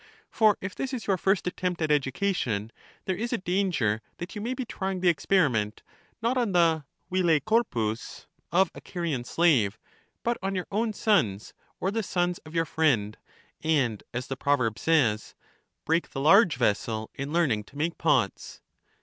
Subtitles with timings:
[0.31, 2.71] For if this is your first attempt at education,
[3.05, 5.83] there is a danger that you may be trjang the experiment,
[6.23, 9.77] not on the" vile corpus" of a Carian slave,
[10.23, 13.15] but on your own sons, or the sons of your friend;
[13.63, 15.35] and as the proverb says,"
[15.85, 18.59] break the large vessel in learning to make pots."